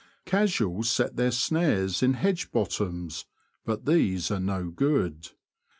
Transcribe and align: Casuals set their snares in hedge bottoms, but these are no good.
Casuals 0.25 0.89
set 0.89 1.15
their 1.15 1.29
snares 1.29 2.01
in 2.01 2.15
hedge 2.15 2.49
bottoms, 2.49 3.27
but 3.65 3.85
these 3.85 4.31
are 4.31 4.39
no 4.39 4.71
good. 4.71 5.27